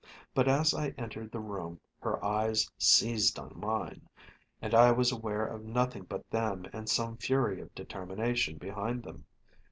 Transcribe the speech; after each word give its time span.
But 0.33 0.47
as 0.47 0.73
I 0.73 0.95
entered 0.97 1.31
the 1.31 1.37
room 1.39 1.79
her 1.99 2.25
eyes 2.25 2.67
seized 2.79 3.37
on 3.37 3.51
mine, 3.55 4.09
and 4.59 4.73
I 4.73 4.91
was 4.91 5.11
aware 5.11 5.45
of 5.45 5.63
nothing 5.63 6.05
but 6.05 6.27
them 6.31 6.65
and 6.73 6.89
some 6.89 7.17
fury 7.17 7.61
of 7.61 7.75
determination 7.75 8.57
behind 8.57 9.03
them. 9.03 9.27